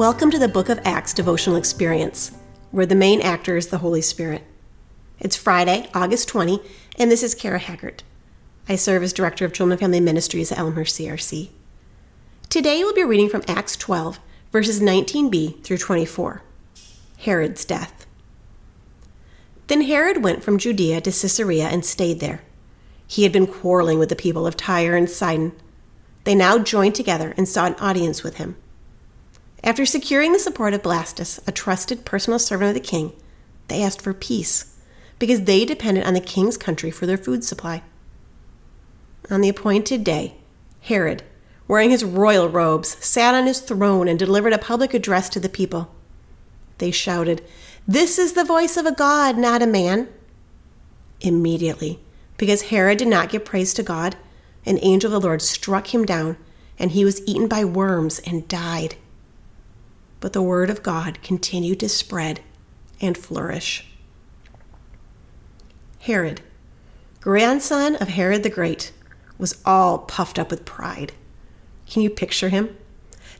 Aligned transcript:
Welcome 0.00 0.30
to 0.30 0.38
the 0.38 0.48
Book 0.48 0.70
of 0.70 0.80
Acts 0.82 1.12
devotional 1.12 1.58
experience, 1.58 2.32
where 2.70 2.86
the 2.86 2.94
main 2.94 3.20
actor 3.20 3.58
is 3.58 3.66
the 3.66 3.76
Holy 3.84 4.00
Spirit. 4.00 4.46
It's 5.18 5.36
Friday, 5.36 5.90
August 5.92 6.26
20, 6.28 6.58
and 6.98 7.10
this 7.10 7.22
is 7.22 7.34
Kara 7.34 7.58
Haggart. 7.58 8.02
I 8.66 8.76
serve 8.76 9.02
as 9.02 9.12
Director 9.12 9.44
of 9.44 9.52
Children 9.52 9.72
and 9.72 9.80
Family 9.80 10.00
Ministries 10.00 10.50
at 10.50 10.58
Elmhurst 10.58 10.98
CRC. 10.98 11.50
Today 12.48 12.82
we'll 12.82 12.94
be 12.94 13.04
reading 13.04 13.28
from 13.28 13.42
Acts 13.46 13.76
12, 13.76 14.18
verses 14.50 14.80
19b 14.80 15.62
through 15.62 15.76
24. 15.76 16.42
Herod's 17.18 17.66
death. 17.66 18.06
Then 19.66 19.82
Herod 19.82 20.24
went 20.24 20.42
from 20.42 20.56
Judea 20.56 21.02
to 21.02 21.10
Caesarea 21.10 21.68
and 21.68 21.84
stayed 21.84 22.20
there. 22.20 22.40
He 23.06 23.24
had 23.24 23.32
been 23.32 23.46
quarreling 23.46 23.98
with 23.98 24.08
the 24.08 24.16
people 24.16 24.46
of 24.46 24.56
Tyre 24.56 24.96
and 24.96 25.10
Sidon. 25.10 25.52
They 26.24 26.34
now 26.34 26.56
joined 26.58 26.94
together 26.94 27.34
and 27.36 27.46
sought 27.46 27.72
an 27.72 27.80
audience 27.80 28.22
with 28.22 28.38
him. 28.38 28.56
After 29.62 29.84
securing 29.84 30.32
the 30.32 30.38
support 30.38 30.72
of 30.72 30.82
Blastus, 30.82 31.38
a 31.46 31.52
trusted 31.52 32.04
personal 32.04 32.38
servant 32.38 32.70
of 32.70 32.74
the 32.74 32.88
king, 32.88 33.12
they 33.68 33.82
asked 33.82 34.00
for 34.00 34.14
peace 34.14 34.76
because 35.18 35.42
they 35.42 35.66
depended 35.66 36.04
on 36.04 36.14
the 36.14 36.20
king's 36.20 36.56
country 36.56 36.90
for 36.90 37.04
their 37.04 37.18
food 37.18 37.44
supply. 37.44 37.82
On 39.30 39.42
the 39.42 39.50
appointed 39.50 40.02
day, 40.02 40.36
Herod, 40.80 41.22
wearing 41.68 41.90
his 41.90 42.04
royal 42.04 42.48
robes, 42.48 42.96
sat 43.04 43.34
on 43.34 43.46
his 43.46 43.60
throne 43.60 44.08
and 44.08 44.18
delivered 44.18 44.54
a 44.54 44.58
public 44.58 44.94
address 44.94 45.28
to 45.28 45.40
the 45.40 45.50
people. 45.50 45.94
They 46.78 46.90
shouted, 46.90 47.42
This 47.86 48.18
is 48.18 48.32
the 48.32 48.44
voice 48.44 48.78
of 48.78 48.86
a 48.86 48.92
God, 48.92 49.36
not 49.36 49.62
a 49.62 49.66
man. 49.66 50.08
Immediately, 51.20 52.00
because 52.38 52.62
Herod 52.62 52.96
did 52.96 53.08
not 53.08 53.28
give 53.28 53.44
praise 53.44 53.74
to 53.74 53.82
God, 53.82 54.16
an 54.64 54.78
angel 54.80 55.14
of 55.14 55.20
the 55.20 55.26
Lord 55.28 55.42
struck 55.42 55.94
him 55.94 56.06
down, 56.06 56.38
and 56.78 56.92
he 56.92 57.04
was 57.04 57.20
eaten 57.26 57.46
by 57.46 57.62
worms 57.62 58.20
and 58.20 58.48
died 58.48 58.96
but 60.20 60.32
the 60.32 60.42
word 60.42 60.70
of 60.70 60.82
God 60.82 61.22
continued 61.22 61.80
to 61.80 61.88
spread 61.88 62.40
and 63.00 63.16
flourish. 63.16 63.86
Herod, 66.00 66.42
grandson 67.20 67.96
of 67.96 68.08
Herod 68.08 68.42
the 68.42 68.50
Great, 68.50 68.92
was 69.38 69.60
all 69.64 69.98
puffed 69.98 70.38
up 70.38 70.50
with 70.50 70.64
pride. 70.64 71.12
Can 71.86 72.02
you 72.02 72.10
picture 72.10 72.50
him? 72.50 72.76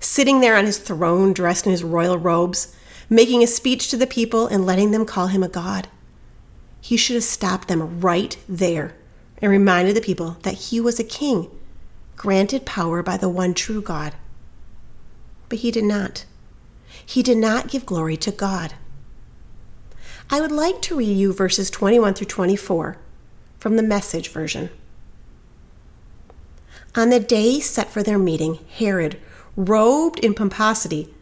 Sitting 0.01 0.41
there 0.41 0.57
on 0.57 0.65
his 0.65 0.79
throne, 0.79 1.33
dressed 1.33 1.67
in 1.67 1.73
his 1.73 1.85
royal 1.85 2.19
robes, 2.19 2.75
making 3.11 3.43
a 3.43 3.47
speech 3.47 3.89
to 3.89 3.97
the 3.97 4.07
people 4.07 4.47
and 4.47 4.65
letting 4.65 4.91
them 4.91 5.05
call 5.05 5.27
him 5.27 5.43
a 5.43 5.49
god. 5.49 5.89
He 6.81 6.97
should 6.97 7.15
have 7.15 7.25
stopped 7.25 7.69
them 7.69 8.01
right 8.01 8.37
there 8.49 8.95
and 9.43 9.51
reminded 9.51 9.95
the 9.95 10.01
people 10.01 10.39
that 10.43 10.55
he 10.55 10.81
was 10.81 10.99
a 10.99 11.05
king, 11.05 11.51
granted 12.17 12.65
power 12.65 13.03
by 13.03 13.17
the 13.17 13.29
one 13.29 13.53
true 13.53 13.83
God. 13.83 14.15
But 15.49 15.59
he 15.59 15.71
did 15.71 15.85
not 15.85 16.25
he 17.05 17.23
did 17.23 17.37
not 17.37 17.69
give 17.69 17.87
glory 17.87 18.17
to 18.19 18.31
God. 18.31 18.75
I 20.31 20.41
would 20.41 20.53
like 20.53 20.81
to 20.83 20.97
read 20.97 21.17
you 21.17 21.33
verses 21.33 21.71
21 21.71 22.15
through 22.15 22.29
24 22.29 22.97
from 23.59 23.77
the 23.77 23.83
message 23.83 24.29
version. 24.29 24.71
On 26.95 27.11
the 27.11 27.21
day 27.21 27.61
set 27.61 27.91
for 27.91 28.03
their 28.03 28.19
meeting, 28.19 28.59
Herod, 28.77 29.19
robed 29.57 30.21
in 30.21 30.35
pomposity, 30.35 31.13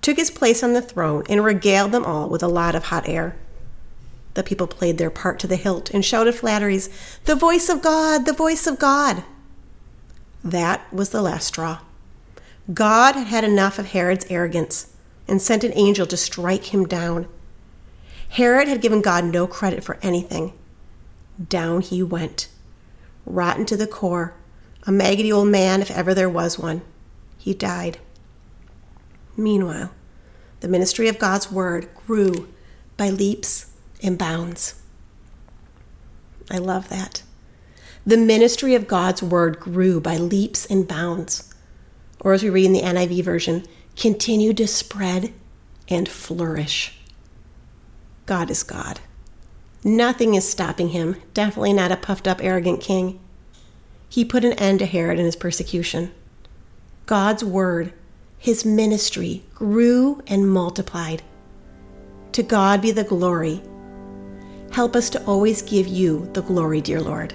took 0.00 0.16
his 0.16 0.30
place 0.30 0.62
on 0.62 0.72
the 0.72 0.82
throne 0.82 1.24
and 1.28 1.44
regaled 1.44 1.92
them 1.92 2.04
all 2.04 2.28
with 2.28 2.42
a 2.42 2.48
lot 2.48 2.74
of 2.74 2.84
hot 2.84 3.08
air. 3.08 3.36
The 4.34 4.42
people 4.42 4.66
played 4.66 4.98
their 4.98 5.10
part 5.10 5.38
to 5.40 5.46
the 5.46 5.56
hilt 5.56 5.90
and 5.90 6.04
shouted 6.04 6.34
flatteries, 6.34 6.88
The 7.24 7.36
voice 7.36 7.68
of 7.68 7.82
God, 7.82 8.26
the 8.26 8.32
voice 8.32 8.66
of 8.66 8.78
God. 8.78 9.24
That 10.42 10.92
was 10.92 11.10
the 11.10 11.22
last 11.22 11.48
straw. 11.48 11.80
God 12.72 13.14
had 13.14 13.26
had 13.26 13.44
enough 13.44 13.78
of 13.78 13.86
Herod's 13.86 14.26
arrogance 14.30 14.93
and 15.26 15.40
sent 15.40 15.64
an 15.64 15.72
angel 15.74 16.06
to 16.06 16.16
strike 16.16 16.74
him 16.74 16.84
down. 16.86 17.26
Herod 18.30 18.68
had 18.68 18.80
given 18.80 19.00
God 19.00 19.24
no 19.24 19.46
credit 19.46 19.84
for 19.84 19.98
anything. 20.02 20.52
Down 21.48 21.80
he 21.80 22.02
went, 22.02 22.48
rotten 23.26 23.64
to 23.66 23.76
the 23.76 23.86
core, 23.86 24.34
a 24.86 24.92
maggoty 24.92 25.32
old 25.32 25.48
man 25.48 25.80
if 25.80 25.90
ever 25.90 26.14
there 26.14 26.28
was 26.28 26.58
one. 26.58 26.82
He 27.38 27.54
died. 27.54 27.98
Meanwhile, 29.36 29.90
the 30.60 30.68
ministry 30.68 31.08
of 31.08 31.18
God's 31.18 31.50
word 31.50 31.88
grew 32.06 32.48
by 32.96 33.10
leaps 33.10 33.72
and 34.02 34.18
bounds. 34.18 34.80
I 36.50 36.58
love 36.58 36.88
that. 36.88 37.22
The 38.06 38.16
ministry 38.16 38.74
of 38.74 38.86
God's 38.86 39.22
word 39.22 39.58
grew 39.58 40.00
by 40.00 40.16
leaps 40.16 40.66
and 40.66 40.86
bounds. 40.86 41.52
Or 42.20 42.34
as 42.34 42.42
we 42.42 42.50
read 42.50 42.66
in 42.66 42.72
the 42.72 42.82
NIV 42.82 43.24
version, 43.24 43.66
continue 43.96 44.52
to 44.54 44.66
spread 44.66 45.32
and 45.88 46.08
flourish. 46.08 46.98
God 48.26 48.50
is 48.50 48.62
God. 48.62 49.00
Nothing 49.82 50.34
is 50.34 50.48
stopping 50.48 50.90
him, 50.90 51.16
definitely 51.34 51.74
not 51.74 51.92
a 51.92 51.96
puffed 51.96 52.26
up, 52.26 52.42
arrogant 52.42 52.80
king. 52.80 53.20
He 54.08 54.24
put 54.24 54.44
an 54.44 54.54
end 54.54 54.78
to 54.78 54.86
Herod 54.86 55.18
and 55.18 55.26
his 55.26 55.36
persecution. 55.36 56.10
God's 57.06 57.44
word, 57.44 57.92
his 58.38 58.64
ministry, 58.64 59.44
grew 59.54 60.22
and 60.26 60.50
multiplied. 60.50 61.22
To 62.32 62.42
God 62.42 62.80
be 62.80 62.92
the 62.92 63.04
glory. 63.04 63.62
Help 64.72 64.96
us 64.96 65.10
to 65.10 65.24
always 65.24 65.62
give 65.62 65.86
you 65.86 66.30
the 66.32 66.42
glory, 66.42 66.80
dear 66.80 67.00
Lord. 67.00 67.34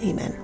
Amen. 0.00 0.43